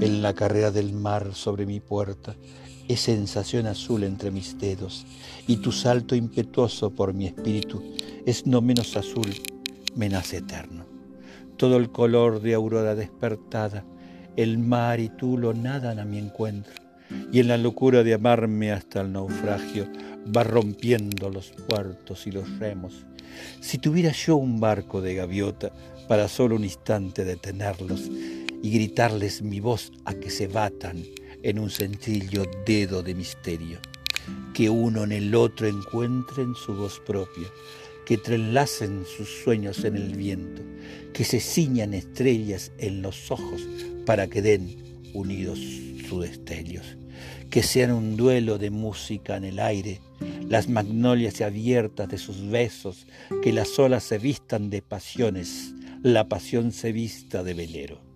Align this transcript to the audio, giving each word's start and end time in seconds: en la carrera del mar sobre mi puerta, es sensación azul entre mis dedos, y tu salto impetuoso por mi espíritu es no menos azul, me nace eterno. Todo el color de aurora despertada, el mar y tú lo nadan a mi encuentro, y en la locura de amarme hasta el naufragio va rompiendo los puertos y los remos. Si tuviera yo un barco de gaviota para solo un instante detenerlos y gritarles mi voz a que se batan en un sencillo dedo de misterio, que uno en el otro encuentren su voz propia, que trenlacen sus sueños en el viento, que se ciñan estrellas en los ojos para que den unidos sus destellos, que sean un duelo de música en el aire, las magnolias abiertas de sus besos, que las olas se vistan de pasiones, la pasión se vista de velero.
en 0.00 0.22
la 0.22 0.34
carrera 0.34 0.70
del 0.70 0.92
mar 0.92 1.34
sobre 1.34 1.66
mi 1.66 1.80
puerta, 1.80 2.34
es 2.88 3.00
sensación 3.00 3.66
azul 3.66 4.04
entre 4.04 4.30
mis 4.30 4.58
dedos, 4.58 5.06
y 5.46 5.56
tu 5.56 5.72
salto 5.72 6.14
impetuoso 6.14 6.90
por 6.90 7.14
mi 7.14 7.26
espíritu 7.26 7.82
es 8.26 8.46
no 8.46 8.60
menos 8.60 8.96
azul, 8.96 9.34
me 9.94 10.08
nace 10.08 10.38
eterno. 10.38 10.84
Todo 11.56 11.76
el 11.76 11.90
color 11.90 12.40
de 12.40 12.54
aurora 12.54 12.94
despertada, 12.94 13.84
el 14.36 14.58
mar 14.58 15.00
y 15.00 15.08
tú 15.08 15.38
lo 15.38 15.54
nadan 15.54 15.98
a 15.98 16.04
mi 16.04 16.18
encuentro, 16.18 16.74
y 17.32 17.40
en 17.40 17.48
la 17.48 17.56
locura 17.56 18.02
de 18.02 18.14
amarme 18.14 18.72
hasta 18.72 19.00
el 19.00 19.12
naufragio 19.12 19.86
va 20.36 20.42
rompiendo 20.42 21.30
los 21.30 21.52
puertos 21.68 22.26
y 22.26 22.32
los 22.32 22.58
remos. 22.58 23.06
Si 23.60 23.78
tuviera 23.78 24.12
yo 24.12 24.36
un 24.36 24.60
barco 24.60 25.00
de 25.00 25.14
gaviota 25.14 25.72
para 26.08 26.28
solo 26.28 26.56
un 26.56 26.64
instante 26.64 27.24
detenerlos 27.24 28.10
y 28.64 28.70
gritarles 28.70 29.42
mi 29.42 29.60
voz 29.60 29.92
a 30.06 30.14
que 30.14 30.30
se 30.30 30.46
batan 30.46 31.04
en 31.42 31.58
un 31.58 31.68
sencillo 31.68 32.44
dedo 32.64 33.02
de 33.02 33.14
misterio, 33.14 33.78
que 34.54 34.70
uno 34.70 35.04
en 35.04 35.12
el 35.12 35.34
otro 35.34 35.66
encuentren 35.66 36.54
su 36.54 36.72
voz 36.72 36.98
propia, 37.00 37.46
que 38.06 38.16
trenlacen 38.16 39.04
sus 39.04 39.28
sueños 39.28 39.84
en 39.84 39.96
el 39.96 40.16
viento, 40.16 40.62
que 41.12 41.24
se 41.24 41.40
ciñan 41.40 41.92
estrellas 41.92 42.72
en 42.78 43.02
los 43.02 43.30
ojos 43.30 43.60
para 44.06 44.28
que 44.28 44.40
den 44.40 45.10
unidos 45.12 45.58
sus 46.08 46.22
destellos, 46.22 46.96
que 47.50 47.62
sean 47.62 47.92
un 47.92 48.16
duelo 48.16 48.56
de 48.56 48.70
música 48.70 49.36
en 49.36 49.44
el 49.44 49.58
aire, 49.58 50.00
las 50.48 50.70
magnolias 50.70 51.42
abiertas 51.42 52.08
de 52.08 52.16
sus 52.16 52.48
besos, 52.48 53.06
que 53.42 53.52
las 53.52 53.78
olas 53.78 54.04
se 54.04 54.16
vistan 54.16 54.70
de 54.70 54.80
pasiones, 54.80 55.74
la 56.02 56.30
pasión 56.30 56.72
se 56.72 56.92
vista 56.92 57.44
de 57.44 57.52
velero. 57.52 58.13